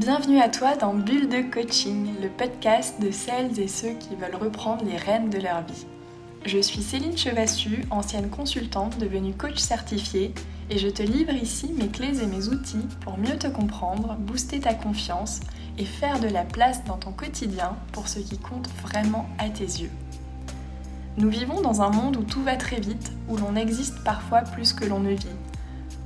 Bienvenue 0.00 0.40
à 0.40 0.48
toi 0.48 0.76
dans 0.76 0.94
Bulle 0.94 1.28
de 1.28 1.42
Coaching, 1.42 2.14
le 2.22 2.30
podcast 2.30 3.02
de 3.02 3.10
celles 3.10 3.60
et 3.60 3.68
ceux 3.68 3.92
qui 3.92 4.16
veulent 4.16 4.40
reprendre 4.40 4.82
les 4.82 4.96
rênes 4.96 5.28
de 5.28 5.38
leur 5.38 5.60
vie. 5.60 5.84
Je 6.46 6.58
suis 6.58 6.80
Céline 6.80 7.18
Chevassu, 7.18 7.84
ancienne 7.90 8.30
consultante 8.30 8.96
devenue 8.96 9.34
coach 9.34 9.58
certifiée, 9.58 10.32
et 10.70 10.78
je 10.78 10.88
te 10.88 11.02
livre 11.02 11.34
ici 11.34 11.74
mes 11.76 11.88
clés 11.88 12.22
et 12.22 12.26
mes 12.26 12.48
outils 12.48 12.86
pour 13.02 13.18
mieux 13.18 13.36
te 13.36 13.48
comprendre, 13.48 14.16
booster 14.18 14.60
ta 14.60 14.72
confiance 14.72 15.40
et 15.76 15.84
faire 15.84 16.18
de 16.18 16.28
la 16.28 16.44
place 16.44 16.82
dans 16.86 16.96
ton 16.96 17.12
quotidien 17.12 17.76
pour 17.92 18.08
ce 18.08 18.20
qui 18.20 18.38
compte 18.38 18.70
vraiment 18.80 19.28
à 19.36 19.50
tes 19.50 19.64
yeux. 19.64 19.90
Nous 21.18 21.28
vivons 21.28 21.60
dans 21.60 21.82
un 21.82 21.90
monde 21.90 22.16
où 22.16 22.22
tout 22.22 22.42
va 22.42 22.56
très 22.56 22.80
vite, 22.80 23.12
où 23.28 23.36
l'on 23.36 23.54
existe 23.54 24.02
parfois 24.02 24.40
plus 24.40 24.72
que 24.72 24.86
l'on 24.86 25.00
ne 25.00 25.10
vit. 25.10 25.28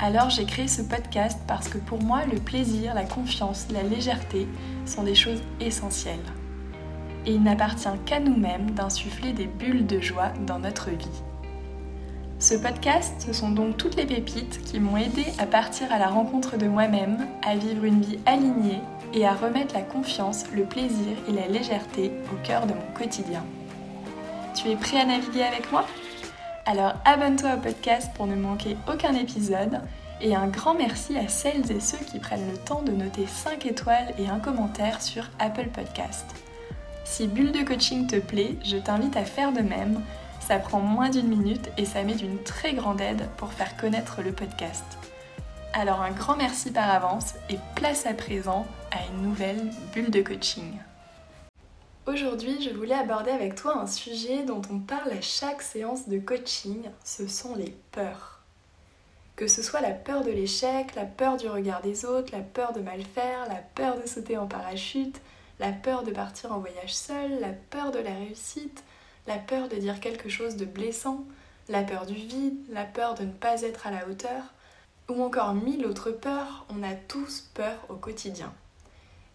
Alors 0.01 0.29
j'ai 0.29 0.45
créé 0.45 0.67
ce 0.67 0.83
podcast 0.83 1.39
parce 1.47 1.69
que 1.69 1.79
pour 1.79 2.03
moi, 2.03 2.23
le 2.31 2.39
plaisir, 2.39 2.95
la 2.95 3.05
confiance, 3.05 3.67
la 3.71 3.83
légèreté 3.83 4.49
sont 4.87 5.05
des 5.05 5.15
choses 5.15 5.41
essentielles. 5.61 6.19
Et 7.27 7.33
il 7.33 7.43
n'appartient 7.43 7.89
qu'à 8.05 8.19
nous-mêmes 8.19 8.73
d'insuffler 8.73 9.33
des 9.33 9.47
bulles 9.47 9.87
de 9.87 10.01
joie 10.01 10.33
dans 10.47 10.59
notre 10.59 10.91
vie. 10.91 11.23
Ce 12.41 12.55
podcast, 12.55 13.15
ce 13.25 13.33
sont 13.33 13.51
donc 13.51 13.77
toutes 13.77 13.97
les 13.97 14.05
pépites 14.05 14.63
qui 14.65 14.81
m'ont 14.81 14.97
aidé 14.97 15.25
à 15.39 15.47
partir 15.47 15.91
à 15.93 15.99
la 15.99 16.09
rencontre 16.09 16.59
de 16.59 16.67
moi-même, 16.67 17.27
à 17.43 17.57
vivre 17.57 17.85
une 17.85 18.03
vie 18.03 18.19
alignée 18.27 18.81
et 19.15 19.25
à 19.25 19.33
remettre 19.33 19.75
la 19.75 19.83
confiance, 19.83 20.45
le 20.53 20.65
plaisir 20.65 21.17
et 21.29 21.33
la 21.33 21.47
légèreté 21.47 22.11
au 22.33 22.47
cœur 22.47 22.67
de 22.67 22.75
mon 22.75 22.93
quotidien. 22.95 23.45
Tu 24.55 24.69
es 24.69 24.77
prêt 24.77 24.99
à 24.99 25.07
naviguer 25.07 25.45
avec 25.45 25.71
moi? 25.71 25.87
Alors 26.67 26.95
abonne-toi 27.05 27.57
au 27.57 27.61
podcast 27.61 28.11
pour 28.15 28.27
ne 28.27 28.37
manquer 28.37 28.79
aucun 28.91 29.15
épisode 29.15 29.81
et 30.23 30.35
un 30.35 30.47
grand 30.47 30.73
merci 30.73 31.19
à 31.19 31.29
celles 31.29 31.71
et 31.71 31.81
ceux 31.81 31.99
qui 31.99 32.19
prennent 32.19 32.51
le 32.51 32.57
temps 32.57 32.81
de 32.81 32.93
noter 32.93 33.27
5 33.27 33.67
étoiles 33.67 34.15
et 34.19 34.29
un 34.29 34.41
commentaire 34.41 35.03
sur 35.03 35.29
Apple 35.39 35.69
Podcast. 35.69 36.25
Si 37.05 37.27
Bulle 37.27 37.53
de 37.53 37.63
Coaching 37.63 38.07
te 38.07 38.17
plaît, 38.17 38.57
je 38.65 38.79
t'invite 38.79 39.15
à 39.19 39.27
faire 39.27 39.53
de 39.53 39.61
même. 39.61 40.01
Ça 40.41 40.59
prend 40.59 40.81
moins 40.81 41.11
d'une 41.11 41.29
minute 41.29 41.71
et 41.77 41.85
ça 41.85 42.03
met 42.03 42.15
d'une 42.15 42.43
très 42.43 42.73
grande 42.73 43.03
aide 43.03 43.29
pour 43.37 43.53
faire 43.53 43.77
connaître 43.77 44.23
le 44.23 44.33
podcast. 44.33 44.87
Alors 45.75 46.01
un 46.01 46.13
grand 46.13 46.37
merci 46.37 46.71
par 46.71 46.89
avance 46.89 47.35
et 47.51 47.59
place 47.75 48.07
à 48.07 48.15
présent 48.15 48.65
à 48.91 49.05
une 49.13 49.23
nouvelle 49.23 49.71
bulle 49.93 50.11
de 50.11 50.23
coaching. 50.23 50.79
Aujourd'hui, 52.07 52.61
je 52.61 52.69
voulais 52.69 52.95
aborder 52.95 53.31
avec 53.31 53.55
toi 53.55 53.79
un 53.79 53.87
sujet 53.87 54.43
dont 54.43 54.61
on 54.71 54.79
parle 54.79 55.11
à 55.13 55.23
chaque 55.23 55.63
séance 55.63 56.07
de 56.07 56.19
coaching, 56.19 56.83
ce 57.03 57.27
sont 57.27 57.57
les 57.57 57.75
peurs. 57.93 58.41
Que 59.37 59.47
ce 59.47 59.63
soit 59.63 59.81
la 59.81 59.93
peur 59.93 60.23
de 60.23 60.31
l'échec, 60.31 60.95
la 60.97 61.07
peur 61.07 61.39
du 61.39 61.49
regard 61.49 61.81
des 61.81 62.05
autres, 62.05 62.31
la 62.37 62.43
peur 62.43 62.75
de 62.75 62.83
mal 62.83 63.01
faire, 63.01 63.49
la 63.49 63.63
peur 63.75 63.99
de 63.99 64.07
sauter 64.07 64.37
en 64.37 64.47
parachute, 64.47 65.19
la 65.59 65.73
peur 65.73 66.03
de 66.03 66.11
partir 66.11 66.53
en 66.53 66.59
voyage 66.59 66.95
seul, 66.95 67.41
la 67.41 67.55
peur 67.71 67.91
de 67.91 68.01
la 68.01 68.13
réussite, 68.13 68.85
la 69.27 69.39
peur 69.39 69.71
de 69.71 69.77
dire 69.77 69.99
quelque 69.99 70.29
chose 70.29 70.57
de 70.57 70.67
blessant, 70.67 71.25
la 71.71 71.85
peur 71.85 72.05
du 72.05 72.15
vide, 72.17 72.59
la 72.69 72.85
peur 72.85 73.15
de 73.15 73.25
ne 73.25 73.33
pas 73.33 73.63
être 73.63 73.87
à 73.87 73.91
la 73.91 74.07
hauteur, 74.07 74.53
ou 75.09 75.23
encore 75.23 75.55
mille 75.55 75.87
autres 75.87 76.11
peurs, 76.11 76.67
on 76.69 76.83
a 76.83 76.93
tous 76.93 77.51
peur 77.55 77.79
au 77.89 77.95
quotidien. 77.95 78.53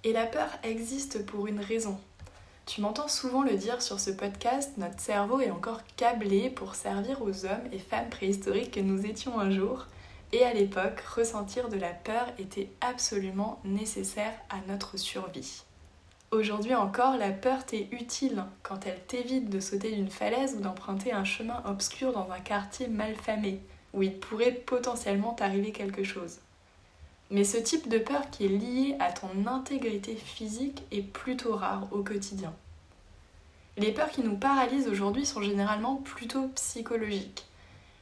Et 0.04 0.14
la 0.14 0.28
peur 0.28 0.50
existe 0.62 1.26
pour 1.26 1.48
une 1.48 1.60
raison, 1.60 2.00
tu 2.70 2.82
m'entends 2.82 3.08
souvent 3.08 3.42
le 3.42 3.56
dire 3.56 3.82
sur 3.82 4.00
ce 4.00 4.12
podcast, 4.12 4.74
notre 4.78 5.00
cerveau 5.00 5.40
est 5.40 5.50
encore 5.50 5.82
câblé 5.98 6.52
pour 6.52 6.76
servir 6.76 7.20
aux 7.24 7.46
hommes 7.46 7.68
et 7.72 7.80
femmes 7.80 8.10
préhistoriques 8.10 8.76
que 8.76 8.80
nous 8.80 9.08
étions 9.08 9.40
un 9.40 9.50
jour, 9.50 9.88
et 10.34 10.44
à 10.44 10.54
l'époque, 10.54 11.02
ressentir 11.16 11.70
de 11.70 11.78
la 11.78 11.90
peur 11.90 12.28
était 12.38 12.70
absolument 12.80 13.60
nécessaire 13.66 14.34
à 14.52 14.58
notre 14.68 14.98
survie. 14.98 15.64
Aujourd'hui 16.30 16.76
encore, 16.76 17.18
la 17.18 17.32
peur 17.32 17.66
t'est 17.66 17.88
utile 17.92 18.46
quand 18.62 18.86
elle 18.86 19.02
t'évite 19.08 19.50
de 19.50 19.60
sauter 19.60 19.92
d'une 19.92 20.12
falaise 20.12 20.54
ou 20.56 20.62
d'emprunter 20.62 21.12
un 21.12 21.26
chemin 21.26 21.64
obscur 21.66 22.14
dans 22.14 22.30
un 22.30 22.40
quartier 22.40 22.88
mal 22.88 23.16
famé, 23.16 23.62
où 23.96 24.04
il 24.04 24.20
pourrait 24.20 24.52
potentiellement 24.52 25.34
t'arriver 25.34 25.72
quelque 25.72 26.04
chose. 26.04 26.38
Mais 27.32 27.44
ce 27.44 27.58
type 27.58 27.88
de 27.90 28.00
peur 28.00 28.30
qui 28.32 28.46
est 28.46 28.50
lié 28.50 28.96
à 29.00 29.12
ton 29.12 29.46
intégrité 29.46 30.16
physique 30.16 30.82
est 30.92 31.04
plutôt 31.04 31.56
rare 31.56 31.88
au 31.92 32.02
quotidien. 32.02 32.54
Les 33.78 33.92
peurs 33.92 34.10
qui 34.10 34.22
nous 34.22 34.36
paralysent 34.36 34.88
aujourd'hui 34.88 35.26
sont 35.26 35.42
généralement 35.42 35.96
plutôt 35.98 36.48
psychologiques. 36.50 37.46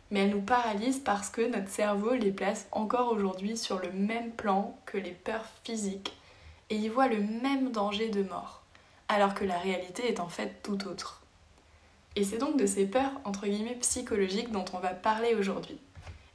Mais 0.09 0.21
elles 0.21 0.31
nous 0.31 0.41
paralysent 0.41 1.01
parce 1.03 1.29
que 1.29 1.41
notre 1.41 1.69
cerveau 1.69 2.13
les 2.13 2.31
place 2.31 2.67
encore 2.71 3.11
aujourd'hui 3.11 3.57
sur 3.57 3.79
le 3.79 3.91
même 3.91 4.31
plan 4.31 4.77
que 4.85 4.97
les 4.97 5.11
peurs 5.11 5.45
physiques 5.65 6.13
et 6.69 6.75
y 6.75 6.87
voit 6.87 7.09
le 7.09 7.19
même 7.19 7.71
danger 7.71 8.09
de 8.09 8.23
mort, 8.23 8.63
alors 9.09 9.33
que 9.33 9.45
la 9.45 9.57
réalité 9.57 10.07
est 10.07 10.21
en 10.21 10.29
fait 10.29 10.63
tout 10.63 10.87
autre. 10.87 11.21
Et 12.15 12.23
c'est 12.23 12.37
donc 12.37 12.57
de 12.57 12.65
ces 12.65 12.85
peurs 12.85 13.11
entre 13.25 13.45
guillemets 13.45 13.77
psychologiques 13.81 14.51
dont 14.51 14.65
on 14.73 14.79
va 14.79 14.89
parler 14.89 15.35
aujourd'hui. 15.35 15.77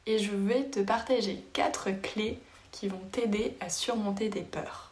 Et 0.06 0.19
je 0.19 0.32
vais 0.32 0.64
te 0.64 0.80
partager 0.80 1.42
quatre 1.53 1.91
clés 2.03 2.38
qui 2.72 2.88
vont 2.88 3.00
t'aider 3.12 3.56
à 3.60 3.69
surmonter 3.69 4.28
tes 4.31 4.43
peurs. 4.43 4.91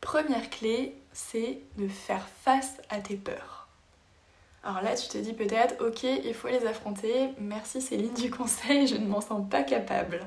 Première 0.00 0.48
clé, 0.50 0.94
c'est 1.12 1.58
de 1.76 1.88
faire 1.88 2.28
face 2.42 2.80
à 2.90 3.00
tes 3.00 3.16
peurs. 3.16 3.68
Alors 4.62 4.82
là, 4.82 4.94
tu 4.94 5.08
te 5.08 5.18
dis 5.18 5.32
peut-être, 5.32 5.84
ok, 5.84 6.02
il 6.02 6.34
faut 6.34 6.48
les 6.48 6.66
affronter, 6.66 7.30
merci 7.38 7.80
Céline 7.80 8.14
du 8.14 8.30
conseil, 8.30 8.86
je 8.86 8.96
ne 8.96 9.06
m'en 9.06 9.20
sens 9.20 9.48
pas 9.48 9.62
capable. 9.62 10.20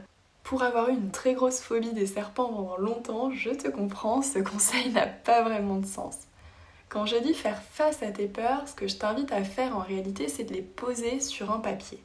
Pour 0.44 0.64
avoir 0.64 0.90
eu 0.90 0.94
une 0.94 1.12
très 1.12 1.34
grosse 1.34 1.60
phobie 1.60 1.94
des 1.94 2.08
serpents 2.08 2.48
pendant 2.48 2.78
longtemps, 2.78 3.32
je 3.32 3.52
te 3.52 3.68
comprends, 3.68 4.22
ce 4.22 4.40
conseil 4.40 4.90
n'a 4.92 5.06
pas 5.06 5.42
vraiment 5.44 5.78
de 5.78 5.86
sens. 5.86 6.29
Quand 6.90 7.06
je 7.06 7.18
dis 7.18 7.36
faire 7.36 7.62
face 7.62 8.02
à 8.02 8.12
tes 8.12 8.28
peurs, 8.28 8.68
ce 8.68 8.74
que 8.74 8.88
je 8.88 8.96
t'invite 8.96 9.32
à 9.32 9.44
faire 9.44 9.78
en 9.78 9.82
réalité, 9.82 10.28
c'est 10.28 10.44
de 10.44 10.54
les 10.54 10.64
poser 10.64 11.20
sur 11.20 11.52
un 11.52 11.60
papier. 11.60 12.04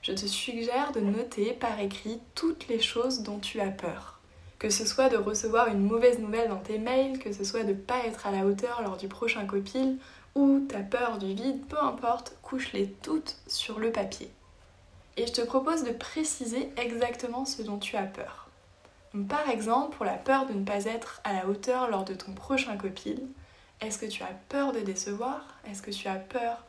Je 0.00 0.12
te 0.12 0.24
suggère 0.24 0.92
de 0.92 1.00
noter 1.00 1.52
par 1.52 1.78
écrit 1.78 2.18
toutes 2.34 2.68
les 2.68 2.80
choses 2.80 3.22
dont 3.22 3.38
tu 3.38 3.60
as 3.60 3.68
peur. 3.68 4.18
Que 4.58 4.70
ce 4.70 4.86
soit 4.86 5.10
de 5.10 5.18
recevoir 5.18 5.68
une 5.68 5.86
mauvaise 5.86 6.20
nouvelle 6.20 6.48
dans 6.48 6.56
tes 6.56 6.78
mails, 6.78 7.18
que 7.18 7.32
ce 7.32 7.44
soit 7.44 7.64
de 7.64 7.68
ne 7.68 7.74
pas 7.74 8.06
être 8.06 8.26
à 8.26 8.30
la 8.30 8.46
hauteur 8.46 8.80
lors 8.80 8.96
du 8.96 9.08
prochain 9.08 9.44
copil, 9.44 9.98
ou 10.34 10.60
ta 10.60 10.80
peur 10.80 11.18
du 11.18 11.34
vide, 11.34 11.66
peu 11.68 11.78
importe, 11.78 12.34
couche-les 12.40 12.86
toutes 13.02 13.36
sur 13.46 13.78
le 13.78 13.92
papier. 13.92 14.30
Et 15.18 15.26
je 15.26 15.32
te 15.32 15.42
propose 15.42 15.84
de 15.84 15.92
préciser 15.92 16.70
exactement 16.78 17.44
ce 17.44 17.60
dont 17.60 17.78
tu 17.78 17.96
as 17.96 18.04
peur. 18.04 18.48
par 19.28 19.50
exemple, 19.50 19.96
pour 19.96 20.06
la 20.06 20.14
peur 20.14 20.46
de 20.46 20.54
ne 20.54 20.64
pas 20.64 20.86
être 20.86 21.20
à 21.24 21.34
la 21.34 21.46
hauteur 21.46 21.90
lors 21.90 22.04
de 22.04 22.14
ton 22.14 22.32
prochain 22.32 22.76
copil, 22.78 23.20
est-ce 23.80 23.98
que 23.98 24.06
tu 24.06 24.22
as 24.22 24.36
peur 24.48 24.72
de 24.72 24.80
décevoir? 24.80 25.46
Est-ce 25.68 25.82
que 25.82 25.90
tu 25.90 26.08
as 26.08 26.16
peur 26.16 26.64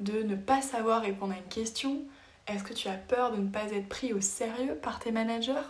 de 0.00 0.22
ne 0.22 0.36
pas 0.36 0.62
savoir 0.62 1.02
répondre 1.02 1.32
à 1.32 1.38
une 1.38 1.44
question? 1.44 2.02
Est-ce 2.46 2.62
que 2.62 2.74
tu 2.74 2.88
as 2.88 2.96
peur 2.96 3.32
de 3.32 3.38
ne 3.38 3.48
pas 3.48 3.72
être 3.72 3.88
pris 3.88 4.12
au 4.12 4.20
sérieux 4.20 4.74
par 4.76 4.98
tes 5.00 5.10
managers? 5.10 5.68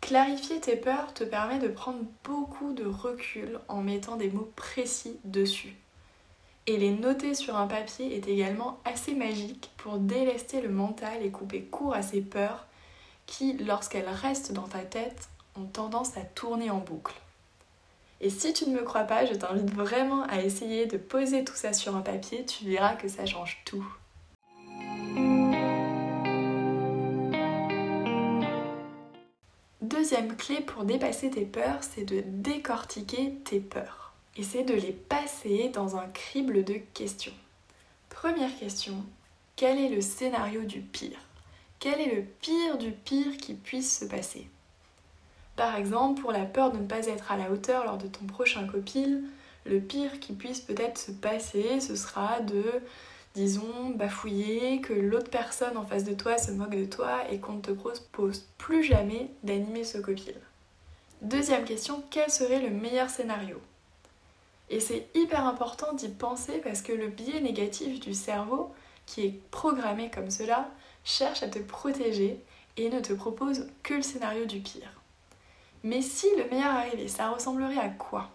Clarifier 0.00 0.60
tes 0.60 0.76
peurs 0.76 1.12
te 1.14 1.24
permet 1.24 1.58
de 1.58 1.68
prendre 1.68 2.04
beaucoup 2.24 2.72
de 2.72 2.86
recul 2.86 3.58
en 3.68 3.82
mettant 3.82 4.16
des 4.16 4.30
mots 4.30 4.50
précis 4.56 5.18
dessus. 5.24 5.76
Et 6.66 6.76
les 6.76 6.90
noter 6.90 7.34
sur 7.34 7.56
un 7.56 7.66
papier 7.66 8.14
est 8.16 8.28
également 8.28 8.78
assez 8.84 9.14
magique 9.14 9.70
pour 9.78 9.98
délester 9.98 10.60
le 10.60 10.68
mental 10.68 11.22
et 11.22 11.30
couper 11.30 11.62
court 11.62 11.94
à 11.94 12.02
ces 12.02 12.20
peurs 12.20 12.66
qui, 13.26 13.54
lorsqu'elles 13.54 14.08
restent 14.08 14.52
dans 14.52 14.68
ta 14.68 14.80
tête, 14.80 15.28
ont 15.56 15.64
tendance 15.64 16.16
à 16.16 16.22
tourner 16.22 16.70
en 16.70 16.78
boucle. 16.78 17.14
Et 18.20 18.30
si 18.30 18.52
tu 18.52 18.68
ne 18.68 18.74
me 18.74 18.82
crois 18.82 19.04
pas, 19.04 19.24
je 19.26 19.34
t'invite 19.34 19.72
vraiment 19.72 20.24
à 20.24 20.40
essayer 20.40 20.86
de 20.86 20.96
poser 20.96 21.44
tout 21.44 21.54
ça 21.54 21.72
sur 21.72 21.94
un 21.94 22.00
papier, 22.00 22.44
tu 22.44 22.64
verras 22.64 22.94
que 22.94 23.06
ça 23.06 23.24
change 23.24 23.62
tout. 23.64 23.86
Deuxième 29.80 30.36
clé 30.36 30.60
pour 30.60 30.84
dépasser 30.84 31.30
tes 31.30 31.44
peurs, 31.44 31.82
c'est 31.82 32.04
de 32.04 32.22
décortiquer 32.26 33.34
tes 33.44 33.60
peurs. 33.60 34.12
Et 34.36 34.42
c'est 34.42 34.64
de 34.64 34.74
les 34.74 34.92
passer 34.92 35.68
dans 35.68 35.96
un 35.96 36.06
crible 36.08 36.64
de 36.64 36.74
questions. 36.94 37.32
Première 38.08 38.56
question, 38.58 39.04
quel 39.54 39.78
est 39.78 39.88
le 39.88 40.00
scénario 40.00 40.62
du 40.62 40.80
pire? 40.80 41.18
Quel 41.78 42.00
est 42.00 42.14
le 42.14 42.22
pire 42.22 42.78
du 42.78 42.90
pire 42.90 43.36
qui 43.36 43.54
puisse 43.54 44.00
se 44.00 44.04
passer? 44.04 44.48
Par 45.58 45.74
exemple, 45.74 46.20
pour 46.22 46.30
la 46.30 46.44
peur 46.44 46.70
de 46.70 46.78
ne 46.78 46.86
pas 46.86 47.08
être 47.08 47.32
à 47.32 47.36
la 47.36 47.50
hauteur 47.50 47.84
lors 47.84 47.98
de 47.98 48.06
ton 48.06 48.24
prochain 48.26 48.64
copil, 48.68 49.24
le 49.66 49.80
pire 49.80 50.20
qui 50.20 50.32
puisse 50.32 50.60
peut-être 50.60 50.98
se 50.98 51.10
passer, 51.10 51.80
ce 51.80 51.96
sera 51.96 52.38
de, 52.38 52.64
disons, 53.34 53.90
bafouiller, 53.90 54.80
que 54.80 54.92
l'autre 54.92 55.30
personne 55.30 55.76
en 55.76 55.84
face 55.84 56.04
de 56.04 56.14
toi 56.14 56.38
se 56.38 56.52
moque 56.52 56.76
de 56.76 56.84
toi 56.84 57.28
et 57.32 57.40
qu'on 57.40 57.54
ne 57.54 57.60
te 57.60 57.72
propose 57.72 58.46
plus 58.56 58.84
jamais 58.84 59.32
d'animer 59.42 59.82
ce 59.82 59.98
copil. 59.98 60.36
Deuxième 61.22 61.64
question, 61.64 62.04
quel 62.08 62.30
serait 62.30 62.60
le 62.60 62.70
meilleur 62.70 63.10
scénario? 63.10 63.60
Et 64.70 64.78
c'est 64.78 65.08
hyper 65.16 65.44
important 65.44 65.92
d'y 65.92 66.08
penser 66.08 66.60
parce 66.62 66.82
que 66.82 66.92
le 66.92 67.08
biais 67.08 67.40
négatif 67.40 67.98
du 67.98 68.14
cerveau, 68.14 68.72
qui 69.06 69.26
est 69.26 69.40
programmé 69.50 70.08
comme 70.08 70.30
cela, 70.30 70.70
cherche 71.02 71.42
à 71.42 71.48
te 71.48 71.58
protéger 71.58 72.40
et 72.76 72.90
ne 72.90 73.00
te 73.00 73.12
propose 73.12 73.66
que 73.82 73.94
le 73.94 74.02
scénario 74.02 74.44
du 74.44 74.60
pire. 74.60 74.92
Mais 75.84 76.02
si 76.02 76.26
le 76.36 76.48
meilleur 76.50 76.74
arrivait, 76.74 77.08
ça 77.08 77.30
ressemblerait 77.30 77.78
à 77.78 77.88
quoi? 77.88 78.30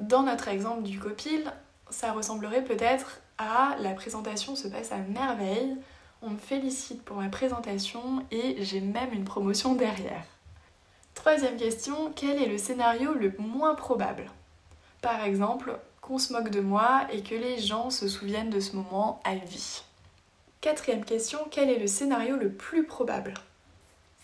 Dans 0.00 0.22
notre 0.22 0.48
exemple 0.48 0.82
du 0.82 0.98
copil, 0.98 1.52
ça 1.90 2.12
ressemblerait 2.12 2.64
peut-être 2.64 3.20
à 3.38 3.76
la 3.80 3.92
présentation 3.94 4.56
se 4.56 4.68
passe 4.68 4.92
à 4.92 4.98
merveille, 4.98 5.76
on 6.22 6.30
me 6.30 6.38
félicite 6.38 7.04
pour 7.04 7.16
ma 7.16 7.28
présentation 7.28 8.24
et 8.30 8.62
j'ai 8.64 8.80
même 8.80 9.12
une 9.12 9.24
promotion 9.24 9.74
derrière. 9.74 10.24
Troisième 11.14 11.56
question, 11.56 12.12
quel 12.14 12.42
est 12.42 12.48
le 12.48 12.58
scénario 12.58 13.14
le 13.14 13.32
moins 13.38 13.74
probable? 13.74 14.26
Par 15.00 15.22
exemple, 15.24 15.78
qu'on 16.00 16.18
se 16.18 16.32
moque 16.32 16.50
de 16.50 16.60
moi 16.60 17.06
et 17.12 17.22
que 17.22 17.34
les 17.34 17.58
gens 17.58 17.90
se 17.90 18.08
souviennent 18.08 18.50
de 18.50 18.60
ce 18.60 18.74
moment 18.74 19.20
à 19.24 19.36
vie. 19.36 19.82
Quatrième 20.60 21.04
question, 21.04 21.38
quel 21.50 21.70
est 21.70 21.78
le 21.78 21.86
scénario 21.86 22.36
le 22.36 22.50
plus 22.50 22.84
probable? 22.84 23.34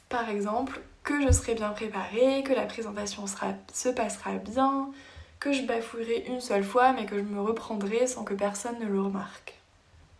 Par 0.08 0.29
exemple, 0.29 0.81
que 1.05 1.23
je 1.23 1.31
serai 1.31 1.55
bien 1.55 1.71
préparée, 1.71 2.43
que 2.43 2.55
la 2.55 2.67
présentation 2.67 3.27
se 3.27 3.89
passera 3.91 4.33
bien, 4.39 4.91
que 5.39 5.53
je 5.53 5.62
bafouillerai 5.62 6.25
une 6.27 6.41
seule 6.41 6.65
fois 6.65 6.93
mais 6.93 7.06
que 7.06 7.19
je 7.19 7.23
me 7.23 7.41
reprendrai 7.41 8.06
sans 8.06 8.25
que 8.25 8.35
personne 8.35 8.79
ne 8.81 8.87
le 8.87 9.01
remarque. 9.01 9.55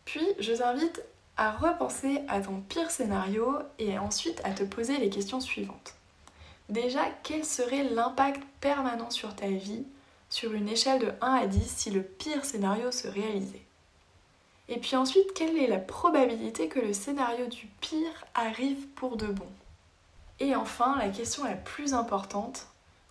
Puis, 0.05 0.27
je 0.39 0.53
t'invite 0.53 1.03
à 1.37 1.51
repenser 1.51 2.21
à 2.29 2.41
ton 2.41 2.61
pire 2.61 2.91
scénario 2.91 3.59
et 3.79 3.99
ensuite 3.99 4.41
à 4.45 4.53
te 4.53 4.63
poser 4.63 4.99
les 4.99 5.09
questions 5.09 5.41
suivantes. 5.41 5.95
Déjà, 6.69 7.01
quel 7.23 7.45
serait 7.45 7.85
l'impact 7.85 8.43
permanent 8.61 9.11
sur 9.11 9.35
ta 9.35 9.49
vie 9.49 9.85
sur 10.31 10.53
une 10.53 10.69
échelle 10.69 11.01
de 11.01 11.13
1 11.21 11.35
à 11.35 11.47
10 11.47 11.67
si 11.67 11.91
le 11.91 12.03
pire 12.03 12.45
scénario 12.45 12.93
se 12.93 13.09
réalisait? 13.09 13.65
Et 14.69 14.79
puis 14.79 14.97
ensuite, 14.97 15.33
quelle 15.35 15.57
est 15.57 15.67
la 15.67 15.79
probabilité 15.79 16.69
que 16.69 16.81
le 16.81 16.93
scénario 16.93 17.47
du 17.47 17.67
pire 17.81 18.25
arrive 18.35 18.87
pour 18.95 19.17
de 19.17 19.27
bon? 19.27 19.49
Et 20.41 20.57
enfin, 20.57 20.97
la 20.99 21.09
question 21.09 21.45
la 21.45 21.55
plus 21.55 21.95
importante, 21.95 22.67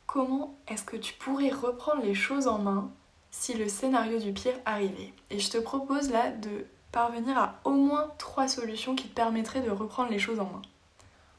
comment 0.06 0.56
est-ce 0.68 0.84
que 0.84 0.98
tu 0.98 1.14
pourrais 1.14 1.50
reprendre 1.50 2.04
les 2.04 2.16
choses 2.16 2.48
en 2.48 2.60
main 2.60 2.92
si 3.32 3.54
le 3.54 3.68
scénario 3.70 4.20
du 4.20 4.34
pire 4.34 4.60
arrivait? 4.66 5.14
Et 5.30 5.40
je 5.40 5.50
te 5.50 5.58
propose 5.58 6.12
là 6.12 6.32
de 6.32 6.66
parvenir 6.92 7.38
à 7.38 7.60
au 7.64 7.72
moins 7.72 8.12
trois 8.18 8.48
solutions 8.48 8.96
qui 8.96 9.08
te 9.08 9.16
permettraient 9.16 9.62
de 9.62 9.72
reprendre 9.72 10.12
les 10.12 10.20
choses 10.20 10.40
en 10.40 10.46
main. 10.46 10.62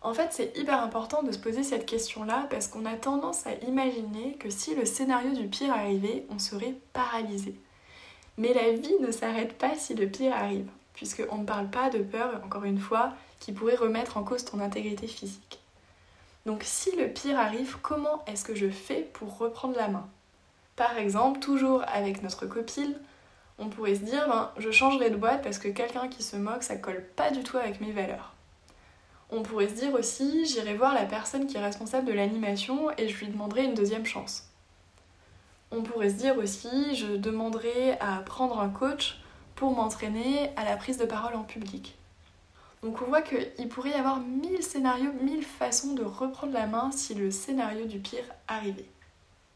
En 0.01 0.13
fait, 0.13 0.29
c'est 0.33 0.57
hyper 0.57 0.83
important 0.83 1.23
de 1.23 1.33
se 1.33 1.39
poser 1.39 1.63
cette 1.63 1.87
question-là 1.87 2.47
parce 2.51 2.67
qu'on 2.67 2.85
a 2.85 2.95
tendance 2.95 3.47
à 3.47 3.55
imaginer 3.67 4.35
que 4.35 4.51
si 4.51 4.75
le 4.75 4.85
scénario 4.85 5.33
du 5.33 5.49
pire 5.49 5.73
arrivait, 5.73 6.27
on 6.29 6.39
serait 6.39 6.75
paralysé. 6.93 7.55
Mais 8.37 8.53
la 8.53 8.73
vie 8.73 8.97
ne 9.01 9.11
s'arrête 9.11 9.57
pas 9.57 9.75
si 9.77 9.95
le 9.95 10.09
pire 10.09 10.35
arrive, 10.35 10.69
puisqu'on 10.93 11.39
ne 11.39 11.47
parle 11.47 11.71
pas 11.71 11.89
de 11.89 11.99
peur, 11.99 12.41
encore 12.45 12.65
une 12.65 12.79
fois, 12.79 13.13
qui 13.41 13.53
pourrait 13.53 13.77
remettre 13.77 14.17
en 14.17 14.25
cause 14.25 14.45
ton 14.45 14.61
intégrité 14.61 15.07
physique. 15.07 15.61
Donc 16.47 16.63
si 16.63 16.95
le 16.97 17.09
pire 17.09 17.39
arrive, 17.39 17.79
comment 17.81 18.23
est-ce 18.27 18.45
que 18.45 18.55
je 18.55 18.69
fais 18.69 19.09
pour 19.15 19.39
reprendre 19.39 19.77
la 19.77 19.89
main? 19.89 20.07
Par 20.77 20.99
exemple, 20.99 21.41
toujours 21.41 21.83
avec 21.87 22.23
notre 22.23 22.47
copine, 22.47 22.95
on 23.59 23.69
pourrait 23.69 23.95
se 23.95 24.01
dire 24.01 24.29
ben, 24.29 24.51
je 24.59 24.71
changerai 24.71 25.11
de 25.11 25.17
boîte 25.17 25.43
parce 25.43 25.59
que 25.59 25.69
quelqu'un 25.69 26.09
qui 26.09 26.23
se 26.23 26.37
moque, 26.37 26.63
ça 26.63 26.77
colle 26.77 27.05
pas 27.17 27.31
du 27.31 27.43
tout 27.43 27.57
avec 27.57 27.81
mes 27.81 27.93
valeurs. 27.93 28.35
On 29.31 29.43
pourrait 29.43 29.69
se 29.69 29.75
dire 29.75 29.95
aussi 29.95 30.45
j'irai 30.45 30.75
voir 30.75 30.93
la 30.93 31.07
personne 31.07 31.47
qui 31.47 31.57
est 31.57 31.65
responsable 31.65 32.07
de 32.07 32.13
l'animation 32.13 32.91
et 32.99 33.09
je 33.09 33.19
lui 33.19 33.29
demanderai 33.29 33.65
une 33.65 33.75
deuxième 33.75 34.05
chance. 34.05 34.51
On 35.71 35.83
pourrait 35.83 36.11
se 36.11 36.17
dire 36.17 36.37
aussi 36.37 36.95
je 36.95 37.17
demanderai 37.17 37.93
à 38.01 38.19
prendre 38.19 38.61
un 38.61 38.69
coach 38.69 39.19
pour 39.55 39.75
m'entraîner 39.75 40.51
à 40.57 40.65
la 40.65 40.77
prise 40.77 40.99
de 40.99 41.07
parole 41.07 41.35
en 41.35 41.45
public. 41.45 41.97
Donc 42.85 43.01
on 43.01 43.07
voit 43.07 43.23
qu'il 43.23 43.69
pourrait 43.71 43.93
y 43.93 43.95
avoir 43.95 44.21
mille 44.21 44.63
scénarios, 44.63 45.15
mille 45.23 45.43
façons 45.43 45.95
de 45.95 46.05
reprendre 46.05 46.53
la 46.53 46.67
main 46.67 46.91
si 46.93 47.15
le 47.15 47.31
scénario 47.31 47.87
du 47.87 47.99
pire 47.99 48.27
arrivait. 48.47 48.85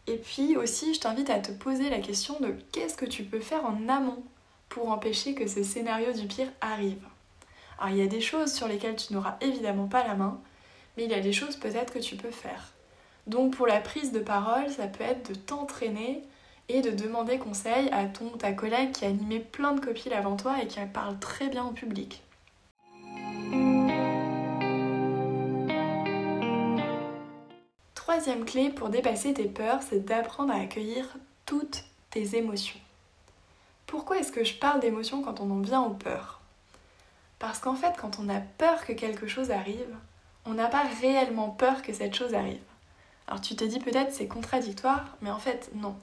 Et 0.06 0.16
puis 0.16 0.56
aussi, 0.56 0.94
je 0.94 1.00
t'invite 1.00 1.28
à 1.28 1.38
te 1.38 1.52
poser 1.52 1.90
la 1.90 1.98
question 1.98 2.40
de 2.40 2.54
qu'est-ce 2.72 2.96
que 2.96 3.04
tu 3.04 3.24
peux 3.24 3.40
faire 3.40 3.66
en 3.66 3.86
amont 3.86 4.22
pour 4.70 4.90
empêcher 4.90 5.34
que 5.34 5.46
ce 5.46 5.62
scénario 5.62 6.14
du 6.14 6.26
pire 6.26 6.48
arrive. 6.62 7.02
Alors 7.78 7.90
il 7.94 7.98
y 7.98 8.02
a 8.02 8.06
des 8.06 8.22
choses 8.22 8.50
sur 8.50 8.66
lesquelles 8.66 8.96
tu 8.96 9.12
n'auras 9.12 9.36
évidemment 9.42 9.88
pas 9.88 10.06
la 10.06 10.14
main, 10.14 10.40
mais 10.96 11.04
il 11.04 11.10
y 11.10 11.14
a 11.14 11.20
des 11.20 11.34
choses 11.34 11.56
peut-être 11.56 11.92
que 11.92 11.98
tu 11.98 12.16
peux 12.16 12.30
faire. 12.30 12.72
Donc 13.26 13.54
pour 13.54 13.66
la 13.66 13.80
prise 13.80 14.10
de 14.10 14.20
parole, 14.20 14.70
ça 14.70 14.86
peut 14.86 15.04
être 15.04 15.32
de 15.32 15.34
t'entraîner 15.34 16.22
et 16.70 16.80
de 16.80 16.92
demander 16.92 17.36
conseil 17.36 17.90
à 17.92 18.06
ton 18.06 18.30
ta 18.30 18.52
collègue 18.52 18.92
qui 18.92 19.04
a 19.04 19.08
animé 19.08 19.38
plein 19.38 19.72
de 19.72 19.80
copies 19.80 20.14
avant 20.14 20.36
toi 20.36 20.62
et 20.62 20.66
qui 20.66 20.80
parle 20.94 21.18
très 21.18 21.48
bien 21.48 21.66
au 21.66 21.72
public. 21.72 22.22
Troisième 28.08 28.46
clé 28.46 28.70
pour 28.70 28.88
dépasser 28.88 29.34
tes 29.34 29.48
peurs, 29.48 29.82
c'est 29.82 30.02
d'apprendre 30.02 30.50
à 30.54 30.60
accueillir 30.60 31.04
toutes 31.44 31.84
tes 32.08 32.38
émotions. 32.38 32.80
Pourquoi 33.86 34.16
est-ce 34.16 34.32
que 34.32 34.44
je 34.44 34.54
parle 34.54 34.80
d'émotions 34.80 35.20
quand 35.20 35.40
on 35.40 35.50
en 35.50 35.60
vient 35.60 35.82
aux 35.82 35.92
peurs? 35.92 36.40
Parce 37.38 37.58
qu'en 37.58 37.74
fait, 37.74 37.92
quand 37.98 38.18
on 38.18 38.30
a 38.30 38.40
peur 38.40 38.86
que 38.86 38.94
quelque 38.94 39.26
chose 39.26 39.50
arrive, 39.50 39.94
on 40.46 40.54
n'a 40.54 40.68
pas 40.68 40.84
réellement 41.02 41.50
peur 41.50 41.82
que 41.82 41.92
cette 41.92 42.14
chose 42.14 42.32
arrive. 42.32 42.62
Alors 43.26 43.42
tu 43.42 43.54
te 43.54 43.64
dis 43.64 43.78
peut-être 43.78 44.10
c'est 44.10 44.26
contradictoire, 44.26 45.18
mais 45.20 45.30
en 45.30 45.38
fait 45.38 45.68
non. 45.74 45.94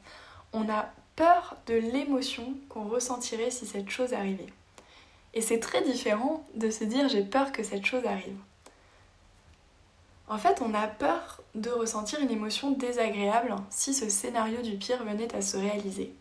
On 0.54 0.70
a 0.70 0.92
peur 1.16 1.58
de 1.66 1.74
l'émotion 1.74 2.54
qu'on 2.70 2.84
ressentirait 2.84 3.50
si 3.50 3.66
cette 3.66 3.90
chose 3.90 4.14
arrivait. 4.14 4.54
Et 5.34 5.42
c'est 5.42 5.60
très 5.60 5.82
différent 5.82 6.46
de 6.54 6.70
se 6.70 6.84
dire 6.84 7.10
j'ai 7.10 7.24
peur 7.24 7.52
que 7.52 7.64
cette 7.64 7.88
chose 7.88 8.06
arrive. 8.06 8.38
En 10.28 10.38
fait, 10.40 10.62
on 10.62 10.74
a 10.74 10.88
peur 10.88 11.42
de 11.54 11.70
ressentir 11.70 12.20
une 12.20 12.32
émotion 12.32 12.72
désagréable 12.72 13.56
si 13.70 13.94
ce 13.94 14.10
scénario 14.10 14.62
du 14.62 14.76
pire 14.78 15.04
venait 15.04 15.34
à 15.36 15.42
se 15.42 15.56
réaliser. 15.56 16.16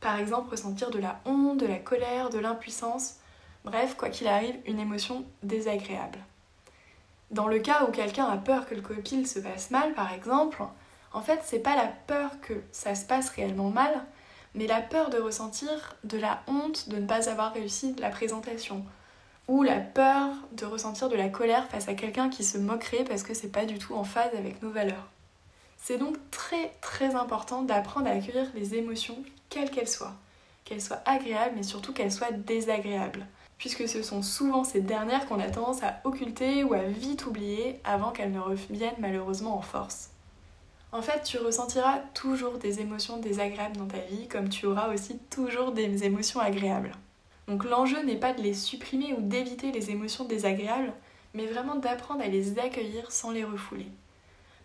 Par 0.00 0.18
exemple, 0.18 0.50
ressentir 0.50 0.90
de 0.90 0.98
la 0.98 1.20
honte, 1.24 1.58
de 1.58 1.66
la 1.66 1.78
colère, 1.78 2.28
de 2.28 2.38
l'impuissance, 2.38 3.16
bref, 3.64 3.96
quoi 3.96 4.10
qu'il 4.10 4.28
arrive, 4.28 4.56
une 4.66 4.78
émotion 4.78 5.24
désagréable. 5.42 6.18
Dans 7.30 7.48
le 7.48 7.58
cas 7.58 7.84
où 7.84 7.90
quelqu'un 7.90 8.26
a 8.26 8.36
peur 8.36 8.66
que 8.66 8.74
le 8.74 8.82
copil 8.82 9.26
se 9.26 9.38
passe 9.38 9.70
mal, 9.70 9.94
par 9.94 10.12
exemple, 10.12 10.62
en 11.12 11.22
fait, 11.22 11.40
c'est 11.42 11.58
pas 11.58 11.76
la 11.76 11.86
peur 11.86 12.40
que 12.40 12.54
ça 12.70 12.94
se 12.94 13.06
passe 13.06 13.30
réellement 13.30 13.70
mal, 13.70 14.04
mais 14.54 14.66
la 14.66 14.82
peur 14.82 15.10
de 15.10 15.18
ressentir 15.18 15.96
de 16.04 16.18
la 16.18 16.42
honte 16.46 16.88
de 16.88 16.96
ne 16.96 17.06
pas 17.06 17.28
avoir 17.28 17.54
réussi 17.54 17.94
la 17.98 18.10
présentation, 18.10 18.84
ou 19.48 19.62
la 19.62 19.80
peur 19.80 20.28
de 20.52 20.66
ressentir 20.66 21.08
de 21.08 21.16
la 21.16 21.30
colère 21.30 21.66
face 21.68 21.88
à 21.88 21.94
quelqu'un 21.94 22.28
qui 22.28 22.44
se 22.44 22.58
moquerait 22.58 23.04
parce 23.04 23.22
que 23.22 23.34
c'est 23.34 23.50
pas 23.50 23.64
du 23.64 23.78
tout 23.78 23.94
en 23.94 24.04
phase 24.04 24.34
avec 24.36 24.62
nos 24.62 24.70
valeurs. 24.70 25.08
C'est 25.78 25.96
donc 25.96 26.16
très 26.30 26.72
très 26.82 27.14
important 27.14 27.62
d'apprendre 27.62 28.08
à 28.08 28.10
accueillir 28.10 28.46
les 28.54 28.74
émotions, 28.74 29.16
quelles 29.48 29.70
qu'elles 29.70 29.88
soient, 29.88 30.14
qu'elles 30.64 30.82
soient 30.82 31.02
agréables 31.06 31.54
mais 31.56 31.62
surtout 31.62 31.94
qu'elles 31.94 32.12
soient 32.12 32.30
désagréables, 32.30 33.26
puisque 33.56 33.88
ce 33.88 34.02
sont 34.02 34.22
souvent 34.22 34.64
ces 34.64 34.82
dernières 34.82 35.26
qu'on 35.26 35.40
a 35.40 35.48
tendance 35.50 35.82
à 35.82 36.00
occulter 36.04 36.62
ou 36.62 36.74
à 36.74 36.82
vite 36.82 37.24
oublier 37.24 37.80
avant 37.84 38.10
qu'elles 38.10 38.32
ne 38.32 38.40
reviennent 38.40 38.94
malheureusement 38.98 39.56
en 39.56 39.62
force. 39.62 40.10
En 40.90 41.02
fait, 41.02 41.22
tu 41.22 41.38
ressentiras 41.38 41.98
toujours 42.14 42.58
des 42.58 42.80
émotions 42.80 43.18
désagréables 43.18 43.76
dans 43.76 43.86
ta 43.86 43.98
vie, 43.98 44.26
comme 44.26 44.48
tu 44.48 44.64
auras 44.64 44.92
aussi 44.92 45.18
toujours 45.30 45.72
des 45.72 46.04
émotions 46.04 46.40
agréables. 46.40 46.92
Donc 47.48 47.64
l'enjeu 47.64 48.02
n'est 48.02 48.16
pas 48.16 48.34
de 48.34 48.42
les 48.42 48.52
supprimer 48.52 49.14
ou 49.14 49.22
d'éviter 49.22 49.72
les 49.72 49.90
émotions 49.90 50.24
désagréables, 50.24 50.92
mais 51.32 51.46
vraiment 51.46 51.76
d'apprendre 51.76 52.22
à 52.22 52.28
les 52.28 52.58
accueillir 52.58 53.10
sans 53.10 53.30
les 53.30 53.42
refouler. 53.42 53.90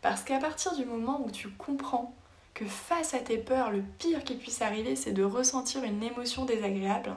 Parce 0.01 0.23
qu'à 0.23 0.37
partir 0.37 0.75
du 0.75 0.83
moment 0.83 1.23
où 1.25 1.31
tu 1.31 1.49
comprends 1.49 2.13
que 2.53 2.65
face 2.65 3.13
à 3.13 3.19
tes 3.19 3.37
peurs, 3.37 3.71
le 3.71 3.81
pire 3.99 4.25
qui 4.25 4.35
puisse 4.35 4.61
arriver, 4.61 4.97
c'est 4.97 5.13
de 5.13 5.23
ressentir 5.23 5.83
une 5.85 6.03
émotion 6.03 6.43
désagréable, 6.43 7.15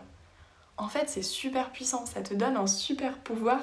en 0.76 0.88
fait 0.88 1.11
c'est 1.11 1.23
super 1.23 1.73
puissant, 1.73 2.06
ça 2.06 2.23
te 2.23 2.32
donne 2.32 2.56
un 2.56 2.68
super 2.68 3.18
pouvoir 3.18 3.61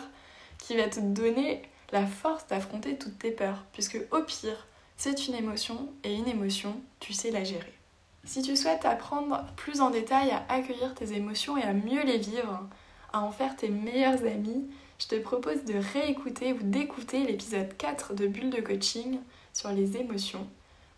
qui 0.57 0.75
va 0.75 0.89
te 0.89 0.99
donner 0.99 1.61
la 1.91 2.05
force 2.05 2.47
d'affronter 2.47 2.97
toutes 2.97 3.19
tes 3.19 3.31
peurs, 3.31 3.63
puisque 3.71 3.99
au 4.11 4.21
pire, 4.23 4.67
c'est 4.97 5.27
une 5.27 5.35
émotion 5.35 5.89
et 6.03 6.13
une 6.13 6.27
émotion, 6.27 6.75
tu 6.99 7.13
sais 7.13 7.31
la 7.31 7.43
gérer. 7.43 7.73
Si 8.25 8.41
tu 8.41 8.55
souhaites 8.55 8.85
apprendre 8.85 9.43
plus 9.57 9.81
en 9.81 9.89
détail 9.89 10.31
à 10.31 10.45
accueillir 10.47 10.95
tes 10.95 11.11
émotions 11.11 11.57
et 11.57 11.63
à 11.63 11.73
mieux 11.73 12.03
les 12.05 12.19
vivre, 12.19 12.69
à 13.11 13.21
en 13.21 13.31
faire 13.31 13.57
tes 13.57 13.67
meilleurs 13.67 14.23
amis, 14.23 14.65
je 14.97 15.07
te 15.07 15.15
propose 15.15 15.65
de 15.65 15.73
réécouter 15.93 16.53
ou 16.53 16.59
d'écouter 16.61 17.25
l'épisode 17.25 17.75
4 17.75 18.13
de 18.13 18.27
Bulle 18.27 18.49
de 18.49 18.61
coaching 18.61 19.19
sur 19.51 19.71
les 19.71 19.97
émotions, 19.97 20.47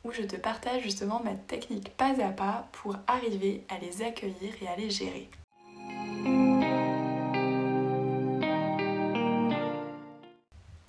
où 0.03 0.11
je 0.11 0.21
te 0.21 0.35
partage 0.35 0.83
justement 0.83 1.19
ma 1.23 1.33
technique 1.33 1.97
pas 1.97 2.13
à 2.23 2.29
pas 2.29 2.67
pour 2.73 2.95
arriver 3.07 3.63
à 3.69 3.79
les 3.79 4.03
accueillir 4.03 4.53
et 4.61 4.67
à 4.67 4.75
les 4.75 4.91
gérer. 4.91 5.27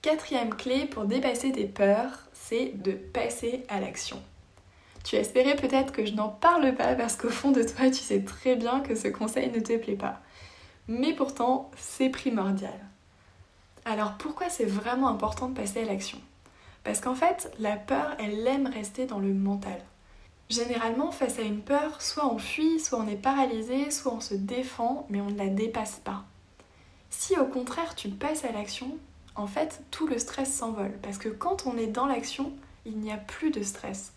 Quatrième 0.02 0.54
clé 0.54 0.84
pour 0.84 1.06
dépasser 1.06 1.50
tes 1.50 1.66
peurs, 1.66 2.28
c'est 2.34 2.80
de 2.82 2.92
passer 2.92 3.64
à 3.70 3.80
l'action. 3.80 4.22
Tu 5.06 5.14
espérais 5.14 5.54
peut-être 5.54 5.92
que 5.92 6.04
je 6.04 6.14
n'en 6.14 6.28
parle 6.28 6.74
pas 6.74 6.96
parce 6.96 7.14
qu'au 7.14 7.30
fond 7.30 7.52
de 7.52 7.62
toi, 7.62 7.86
tu 7.90 8.02
sais 8.02 8.22
très 8.22 8.56
bien 8.56 8.80
que 8.80 8.96
ce 8.96 9.06
conseil 9.06 9.52
ne 9.52 9.60
te 9.60 9.76
plaît 9.76 9.94
pas. 9.94 10.20
Mais 10.88 11.12
pourtant, 11.12 11.70
c'est 11.76 12.08
primordial. 12.08 12.74
Alors 13.84 14.14
pourquoi 14.18 14.50
c'est 14.50 14.64
vraiment 14.64 15.06
important 15.06 15.48
de 15.48 15.54
passer 15.54 15.82
à 15.82 15.84
l'action? 15.84 16.18
Parce 16.82 17.00
qu'en 17.00 17.14
fait, 17.14 17.54
la 17.60 17.76
peur, 17.76 18.16
elle 18.18 18.44
aime 18.48 18.66
rester 18.66 19.06
dans 19.06 19.20
le 19.20 19.32
mental. 19.32 19.78
Généralement, 20.50 21.12
face 21.12 21.38
à 21.38 21.42
une 21.42 21.60
peur, 21.60 22.02
soit 22.02 22.26
on 22.26 22.38
fuit, 22.38 22.80
soit 22.80 22.98
on 22.98 23.06
est 23.06 23.14
paralysé, 23.14 23.92
soit 23.92 24.12
on 24.12 24.20
se 24.20 24.34
défend, 24.34 25.06
mais 25.08 25.20
on 25.20 25.30
ne 25.30 25.38
la 25.38 25.46
dépasse 25.46 26.00
pas. 26.02 26.24
Si 27.10 27.38
au 27.38 27.44
contraire 27.44 27.94
tu 27.94 28.08
passes 28.08 28.44
à 28.44 28.50
l'action, 28.50 28.98
en 29.36 29.46
fait, 29.46 29.84
tout 29.92 30.08
le 30.08 30.18
stress 30.18 30.52
s'envole. 30.52 30.98
Parce 31.00 31.18
que 31.18 31.28
quand 31.28 31.64
on 31.64 31.78
est 31.78 31.86
dans 31.86 32.06
l'action, 32.06 32.52
il 32.86 32.98
n'y 32.98 33.12
a 33.12 33.18
plus 33.18 33.52
de 33.52 33.62
stress. 33.62 34.12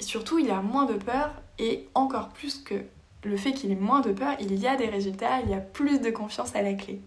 Surtout, 0.00 0.38
il 0.38 0.50
a 0.50 0.62
moins 0.62 0.84
de 0.84 0.94
peur, 0.94 1.32
et 1.58 1.88
encore 1.94 2.28
plus 2.28 2.58
que 2.58 2.84
le 3.24 3.36
fait 3.36 3.52
qu'il 3.52 3.72
ait 3.72 3.76
moins 3.76 4.00
de 4.00 4.12
peur, 4.12 4.36
il 4.40 4.54
y 4.54 4.66
a 4.66 4.76
des 4.76 4.88
résultats, 4.88 5.40
il 5.40 5.50
y 5.50 5.54
a 5.54 5.60
plus 5.60 6.00
de 6.00 6.10
confiance 6.10 6.54
à 6.54 6.62
la 6.62 6.74
clé. 6.74 7.00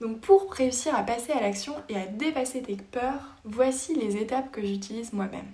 Donc 0.00 0.20
pour 0.20 0.52
réussir 0.52 0.94
à 0.94 1.02
passer 1.02 1.32
à 1.32 1.40
l'action 1.40 1.74
et 1.88 1.96
à 1.96 2.06
dépasser 2.06 2.62
tes 2.62 2.76
peurs, 2.76 3.34
voici 3.44 3.94
les 3.94 4.16
étapes 4.16 4.50
que 4.50 4.64
j'utilise 4.64 5.12
moi-même. 5.12 5.52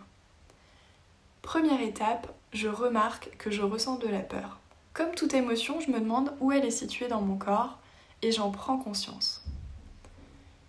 Première 1.42 1.80
étape, 1.80 2.32
je 2.52 2.68
remarque 2.68 3.37
que 3.38 3.50
je 3.50 3.62
ressens 3.62 3.96
de 3.96 4.08
la 4.08 4.20
peur. 4.20 4.58
Comme 4.92 5.14
toute 5.14 5.35
émotion, 5.35 5.80
je 5.80 5.90
me 5.90 6.00
demande 6.00 6.32
où 6.40 6.52
elle 6.52 6.64
est 6.64 6.70
située 6.70 7.08
dans 7.08 7.20
mon 7.20 7.37
corps 7.37 7.78
et 8.23 8.32
j'en 8.32 8.50
prends 8.50 8.78
conscience. 8.78 9.44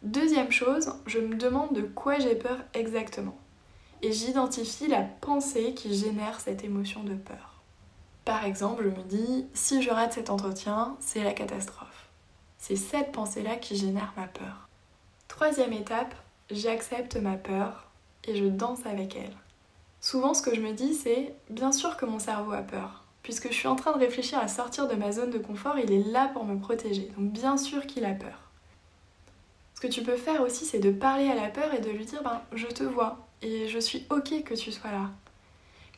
Deuxième 0.04 0.52
chose, 0.52 0.94
je 1.06 1.20
me 1.20 1.36
demande 1.36 1.74
de 1.74 1.82
quoi 1.82 2.20
j'ai 2.20 2.36
peur 2.36 2.58
exactement. 2.74 3.38
Et 4.02 4.12
j'identifie 4.12 4.88
la 4.88 5.02
pensée 5.02 5.74
qui 5.74 5.96
génère 5.96 6.40
cette 6.40 6.64
émotion 6.64 7.04
de 7.04 7.16
peur. 7.16 7.62
Par 8.26 8.46
exemple, 8.46 8.84
je 8.84 8.90
me 8.90 9.04
dis, 9.04 9.46
si 9.54 9.82
je 9.82 9.90
rate 9.90 10.14
cet 10.14 10.30
entretien, 10.30 10.98
c'est 11.00 11.24
la 11.24 11.34
catastrophe. 11.34 12.10
C'est 12.58 12.76
cette 12.76 13.12
pensée-là 13.12 13.56
qui 13.56 13.76
génère 13.76 14.14
ma 14.18 14.28
peur. 14.28 14.68
Troisième 15.28 15.74
étape, 15.74 16.14
j'accepte 16.52 17.16
ma 17.18 17.38
peur 17.38 17.88
et 18.26 18.36
je 18.36 18.46
danse 18.46 18.86
avec 18.86 19.16
elle. 19.16 19.36
Souvent, 20.02 20.34
ce 20.34 20.42
que 20.42 20.56
je 20.56 20.62
me 20.62 20.74
dis, 20.74 20.94
c'est 20.94 21.34
bien 21.50 21.72
sûr 21.72 21.98
que 21.98 22.06
mon 22.06 22.20
cerveau 22.20 22.52
a 22.52 22.62
peur. 22.62 23.04
Puisque 23.24 23.50
je 23.50 23.56
suis 23.56 23.68
en 23.68 23.76
train 23.76 23.92
de 23.94 24.00
réfléchir 24.00 24.40
à 24.40 24.48
sortir 24.48 24.88
de 24.88 24.96
ma 24.96 25.12
zone 25.12 25.32
de 25.32 25.38
confort, 25.38 25.78
il 25.80 25.92
est 25.92 26.12
là 26.12 26.30
pour 26.34 26.46
me 26.46 26.60
protéger. 26.60 27.12
Donc 27.18 27.32
bien 27.32 27.58
sûr 27.58 27.88
qu'il 27.88 28.06
a 28.06 28.14
peur. 28.14 28.40
Ce 29.76 29.82
que 29.82 29.88
tu 29.88 30.02
peux 30.02 30.16
faire 30.16 30.42
aussi, 30.42 30.66
c'est 30.66 30.80
de 30.80 30.92
parler 30.92 31.30
à 31.30 31.36
la 31.36 31.50
peur 31.50 31.74
et 31.74 31.82
de 31.82 31.90
lui 31.90 32.06
dire 32.06 32.24
ben, 32.24 32.42
je 32.54 32.68
te 32.68 32.84
vois 32.84 33.27
et 33.42 33.68
je 33.68 33.80
suis 33.80 34.06
ok 34.10 34.44
que 34.44 34.54
tu 34.54 34.72
sois 34.72 34.92
là. 34.92 35.10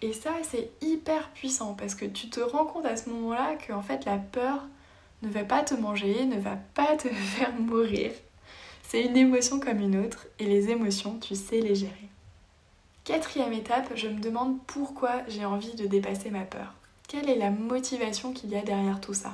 Et 0.02 0.14
ça, 0.14 0.32
c'est 0.44 0.72
hyper 0.82 1.30
puissant 1.32 1.74
parce 1.74 1.96
que 1.96 2.06
tu 2.06 2.30
te 2.30 2.40
rends 2.40 2.66
compte 2.66 2.86
à 2.86 2.96
ce 2.96 3.10
moment-là 3.10 3.56
que 3.56 3.74
en 3.74 3.82
fait 3.82 4.06
la 4.06 4.18
peur 4.18 4.68
ne 5.22 5.30
va 5.30 5.44
pas 5.44 5.64
te 5.64 5.74
manger, 5.74 6.26
ne 6.26 6.40
va 6.40 6.58
pas 6.74 6.96
te 6.96 7.08
faire 7.10 7.54
mourir. 7.54 8.12
C'est 8.84 9.04
une 9.04 9.18
émotion 9.18 9.60
comme 9.60 9.80
une 9.80 9.98
autre 9.98 10.28
et 10.40 10.46
les 10.46 10.70
émotions, 10.70 11.20
tu 11.20 11.36
sais 11.36 11.60
les 11.60 11.76
gérer. 11.76 12.10
Quatrième 13.04 13.54
étape, 13.54 13.92
je 13.96 14.08
me 14.08 14.20
demande 14.20 14.58
pourquoi 14.68 15.24
j'ai 15.28 15.46
envie 15.46 15.74
de 15.74 15.86
dépasser 15.86 16.30
ma 16.30 16.44
peur. 16.44 16.74
Quelle 17.08 17.30
est 17.30 17.36
la 17.36 17.50
motivation 17.50 18.34
qu'il 18.34 18.52
y 18.52 18.56
a 18.56 18.62
derrière 18.62 19.02
tout 19.02 19.14
ça? 19.14 19.34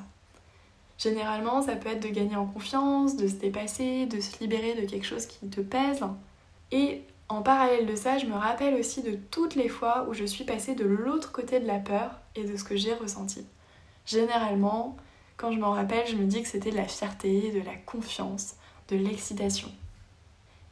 Généralement, 0.97 1.61
ça 1.61 1.75
peut 1.75 1.89
être 1.89 2.03
de 2.03 2.07
gagner 2.07 2.37
en 2.37 2.45
confiance, 2.45 3.17
de 3.17 3.27
se 3.27 3.33
dépasser, 3.35 4.05
de 4.05 4.21
se 4.21 4.39
libérer 4.39 4.75
de 4.75 4.85
quelque 4.85 5.05
chose 5.05 5.25
qui 5.25 5.45
te 5.47 5.59
pèse. 5.59 6.01
Et 6.71 7.01
en 7.35 7.41
parallèle 7.41 7.85
de 7.85 7.95
ça, 7.95 8.17
je 8.17 8.25
me 8.25 8.35
rappelle 8.35 8.75
aussi 8.75 9.01
de 9.01 9.17
toutes 9.29 9.55
les 9.55 9.67
fois 9.67 10.05
où 10.07 10.13
je 10.13 10.23
suis 10.23 10.45
passée 10.45 10.73
de 10.73 10.85
l'autre 10.85 11.31
côté 11.31 11.59
de 11.59 11.67
la 11.67 11.79
peur 11.79 12.19
et 12.35 12.43
de 12.43 12.55
ce 12.55 12.63
que 12.63 12.77
j'ai 12.77 12.93
ressenti. 12.93 13.45
Généralement, 14.05 14.95
quand 15.35 15.51
je 15.51 15.59
m'en 15.59 15.71
rappelle, 15.71 16.07
je 16.07 16.15
me 16.15 16.25
dis 16.25 16.41
que 16.41 16.47
c'était 16.47 16.71
de 16.71 16.77
la 16.77 16.87
fierté, 16.87 17.51
de 17.51 17.59
la 17.59 17.75
confiance, 17.75 18.55
de 18.87 18.95
l'excitation. 18.95 19.69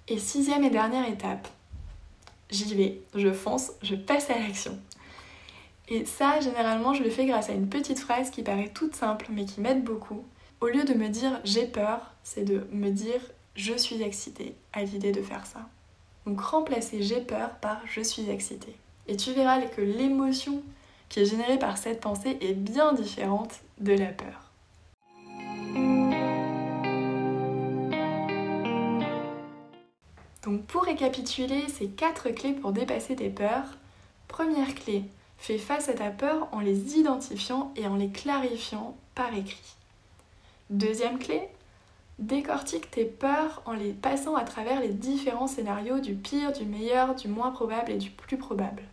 Et 0.08 0.17
sixième 0.20 0.63
et 0.63 0.70
dernière 0.70 1.08
étape, 1.08 1.48
j'y 2.50 2.74
vais, 2.75 3.01
je 3.13 3.32
fonce, 3.32 3.72
je 3.82 3.96
passe 3.96 4.29
à 4.29 4.39
l'action. 4.39 4.79
Et 5.89 6.05
ça, 6.05 6.39
généralement, 6.39 6.93
je 6.93 7.03
le 7.03 7.10
fais 7.10 7.25
grâce 7.25 7.50
à 7.50 7.53
une 7.53 7.67
petite 7.67 8.00
phrase 8.00 8.29
qui 8.29 8.41
paraît 8.41 8.72
toute 8.74 8.96
simple 8.96 9.27
mais 9.29 9.46
qui 9.46 9.60
m'aide 9.60 9.84
beaucoup. 9.84 10.24
Au 10.62 10.67
lieu 10.67 10.86
de 10.86 10.93
me 10.93 11.10
dire 11.10 11.41
j'ai 11.43 11.65
peur, 11.65 12.13
c'est 12.24 12.46
de 12.46 12.67
me 12.72 12.89
dire 12.89 13.20
je 13.55 13.74
suis 13.74 14.01
excitée 14.01 14.55
à 14.72 14.84
l'idée 14.84 15.12
de 15.12 15.22
faire 15.22 15.46
ça. 15.46 15.67
Donc 16.25 16.39
remplacer 16.42 17.03
j'ai 17.03 17.22
peur 17.22 17.51
par 17.62 17.82
je 17.86 18.01
suis 18.01 18.30
excitée. 18.30 18.75
Et 19.08 19.18
tu 19.18 19.34
verras 19.34 19.62
que 19.62 19.82
l'émotion 19.82 20.63
qui 21.10 21.20
est 21.20 21.25
générée 21.25 21.60
par 21.60 21.77
cette 21.77 22.01
pensée 22.01 22.38
est 22.42 22.53
bien 22.53 22.94
différente 22.94 23.60
de 23.80 23.94
la 23.94 24.08
peur. 24.08 24.51
Donc 30.44 30.65
pour 30.65 30.84
récapituler 30.84 31.68
ces 31.70 31.88
quatre 31.88 32.30
clés 32.30 32.53
pour 32.53 32.72
dépasser 32.72 33.15
tes 33.15 33.30
peurs, 33.30 33.77
première 34.27 34.74
clé, 34.75 35.06
Fais 35.44 35.58
face 35.58 35.89
à 35.89 35.94
ta 35.94 36.10
peur 36.10 36.48
en 36.53 36.62
les 36.62 36.98
identifiant 36.98 37.74
et 37.75 37.86
en 37.86 37.98
les 37.98 38.08
clarifiant 38.08 38.96
par 39.13 39.34
écrit. 39.34 39.75
Deuxième 40.70 41.20
clé, 41.20 41.42
décortique 42.20 42.91
tes 42.91 43.05
peurs 43.05 43.62
en 43.65 43.74
les 43.74 43.93
passant 43.93 44.36
à 44.36 44.43
travers 44.43 44.79
les 44.79 44.93
différents 44.93 45.48
scénarios 45.48 46.00
du 46.00 46.13
pire, 46.13 46.51
du 46.51 46.65
meilleur, 46.65 47.15
du 47.15 47.27
moins 47.27 47.51
probable 47.51 47.91
et 47.91 47.98
du 47.98 48.10
plus 48.10 48.38
probable. 48.38 48.84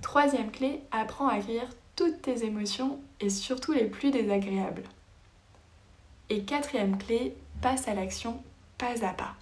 Troisième 0.00 0.50
clé, 0.50 0.80
apprends 0.90 1.28
à 1.28 1.34
accueillir 1.34 1.68
toutes 1.94 2.22
tes 2.22 2.44
émotions 2.44 2.98
et 3.20 3.30
surtout 3.30 3.72
les 3.72 3.84
plus 3.84 4.10
désagréables. 4.10 4.82
Et 6.28 6.42
quatrième 6.42 6.98
clé, 6.98 7.36
passe 7.60 7.86
à 7.86 7.94
l'action 7.94 8.42
pas 8.78 9.04
à 9.06 9.12
pas. 9.12 9.36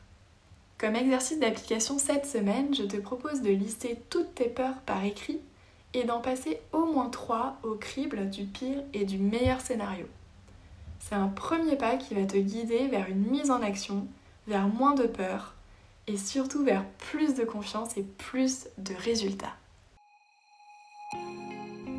Comme 0.76 0.96
exercice 0.96 1.38
d'application 1.38 1.98
cette 1.98 2.26
semaine, 2.26 2.74
je 2.74 2.82
te 2.82 2.96
propose 2.96 3.42
de 3.42 3.50
lister 3.50 3.98
toutes 4.10 4.34
tes 4.34 4.48
peurs 4.48 4.80
par 4.86 5.04
écrit 5.04 5.40
et 5.94 6.04
d'en 6.04 6.20
passer 6.20 6.60
au 6.72 6.86
moins 6.86 7.08
trois 7.08 7.58
au 7.62 7.74
crible 7.74 8.28
du 8.30 8.44
pire 8.44 8.82
et 8.92 9.04
du 9.04 9.18
meilleur 9.18 9.60
scénario. 9.60 10.06
C'est 11.00 11.14
un 11.16 11.28
premier 11.28 11.76
pas 11.76 11.96
qui 11.96 12.14
va 12.14 12.24
te 12.24 12.36
guider 12.36 12.86
vers 12.86 13.08
une 13.08 13.26
mise 13.30 13.50
en 13.50 13.62
action, 13.62 14.06
vers 14.46 14.68
moins 14.68 14.94
de 14.94 15.04
peur 15.04 15.54
et 16.06 16.16
surtout 16.16 16.62
vers 16.62 16.84
plus 16.98 17.34
de 17.34 17.44
confiance 17.44 17.96
et 17.96 18.02
plus 18.02 18.68
de 18.78 18.94
résultats. 18.94 19.56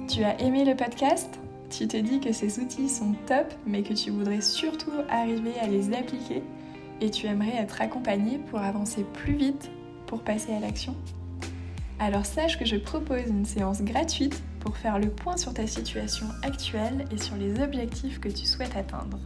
Tu 0.08 0.24
as 0.24 0.40
aimé 0.40 0.64
le 0.64 0.76
podcast? 0.76 1.40
Tu 1.70 1.88
te 1.88 1.98
dis 1.98 2.20
que 2.20 2.32
ces 2.32 2.60
outils 2.60 2.90
sont 2.90 3.14
top 3.26 3.54
mais 3.66 3.82
que 3.82 3.94
tu 3.94 4.12
voudrais 4.12 4.42
surtout 4.42 4.92
arriver 5.10 5.58
à 5.60 5.68
les 5.68 5.94
appliquer 5.94 6.44
et 7.02 7.10
tu 7.10 7.26
aimerais 7.26 7.56
être 7.58 7.82
accompagné 7.82 8.38
pour 8.38 8.60
avancer 8.60 9.04
plus 9.04 9.34
vite 9.34 9.72
pour 10.06 10.22
passer 10.22 10.54
à 10.54 10.60
l'action? 10.60 10.96
Alors 12.00 12.26
sache 12.26 12.60
que 12.60 12.66
je 12.66 12.76
propose 12.76 13.28
une 13.28 13.46
séance 13.46 13.82
gratuite 13.82 14.42
pour 14.62 14.78
faire 14.78 15.00
le 15.00 15.10
point 15.10 15.36
sur 15.36 15.54
ta 15.54 15.68
situation 15.68 16.28
actuelle 16.44 17.04
et 17.12 17.18
sur 17.18 17.36
les 17.36 17.62
objectifs 17.62 18.20
que 18.20 18.30
tu 18.30 18.46
souhaites 18.46 18.78
atteindre. 18.78 19.20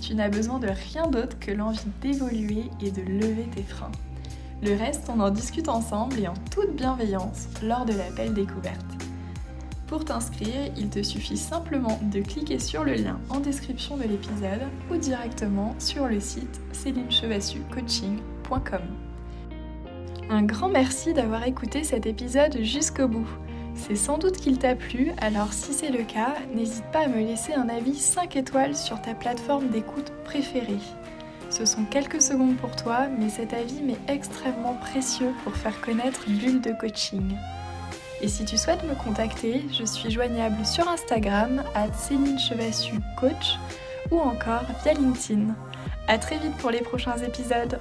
Tu 0.00 0.14
n'as 0.14 0.28
besoin 0.28 0.60
de 0.60 0.68
rien 0.68 1.08
d'autre 1.08 1.38
que 1.40 1.50
l'envie 1.50 1.80
d'évoluer 2.00 2.70
et 2.80 2.90
de 2.90 3.02
lever 3.02 3.48
tes 3.54 3.62
freins. 3.62 3.92
Le 4.62 4.76
reste, 4.76 5.08
on 5.08 5.20
en 5.20 5.30
discute 5.30 5.68
ensemble 5.68 6.18
et 6.20 6.28
en 6.28 6.34
toute 6.50 6.76
bienveillance 6.76 7.48
lors 7.62 7.84
de 7.84 7.94
l'appel 7.94 8.34
découverte. 8.34 8.84
Pour 9.86 10.04
t'inscrire, 10.04 10.72
il 10.76 10.88
te 10.88 11.02
suffit 11.02 11.36
simplement 11.36 12.00
de 12.02 12.20
cliquer 12.20 12.58
sur 12.58 12.84
le 12.84 12.94
lien 12.94 13.18
en 13.28 13.40
description 13.40 13.96
de 13.96 14.04
l'épisode 14.04 14.62
ou 14.90 14.96
directement 14.96 15.74
sur 15.78 16.06
le 16.06 16.20
site 16.20 16.60
célinechevassucoaching.com. 16.72 18.82
Un 20.30 20.42
grand 20.42 20.70
merci 20.70 21.12
d'avoir 21.12 21.46
écouté 21.46 21.84
cet 21.84 22.06
épisode 22.06 22.56
jusqu'au 22.62 23.08
bout. 23.08 23.28
C'est 23.76 23.96
sans 23.96 24.18
doute 24.18 24.36
qu'il 24.38 24.58
t'a 24.58 24.74
plu, 24.74 25.12
alors 25.20 25.52
si 25.52 25.72
c'est 25.72 25.90
le 25.90 26.04
cas, 26.04 26.34
n'hésite 26.54 26.84
pas 26.92 27.00
à 27.00 27.08
me 27.08 27.18
laisser 27.18 27.52
un 27.54 27.68
avis 27.68 27.98
5 27.98 28.36
étoiles 28.36 28.76
sur 28.76 29.00
ta 29.02 29.14
plateforme 29.14 29.68
d'écoute 29.68 30.12
préférée. 30.24 30.78
Ce 31.50 31.66
sont 31.66 31.84
quelques 31.84 32.22
secondes 32.22 32.56
pour 32.56 32.74
toi, 32.76 33.06
mais 33.18 33.28
cet 33.28 33.52
avis 33.52 33.82
m'est 33.82 34.12
extrêmement 34.12 34.74
précieux 34.74 35.32
pour 35.44 35.54
faire 35.54 35.80
connaître 35.80 36.24
Bulle 36.28 36.60
de 36.60 36.72
coaching. 36.72 37.36
Et 38.22 38.28
si 38.28 38.44
tu 38.44 38.56
souhaites 38.56 38.82
me 38.84 38.94
contacter, 38.94 39.62
je 39.70 39.84
suis 39.84 40.10
joignable 40.10 40.64
sur 40.64 40.88
Instagram 40.88 41.62
à 41.74 41.92
Céline 41.92 42.38
Chevassu 42.38 42.94
Coach 43.18 43.58
ou 44.10 44.18
encore 44.18 44.62
via 44.82 44.94
LinkedIn. 44.94 45.54
A 46.08 46.18
très 46.18 46.38
vite 46.38 46.56
pour 46.56 46.70
les 46.70 46.80
prochains 46.80 47.18
épisodes. 47.18 47.78